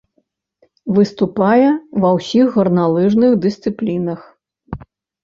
Выступае 0.95 1.69
ва 2.05 2.09
ўсіх 2.17 2.45
гарналыжных 2.59 3.31
дысцыплінах. 3.45 4.19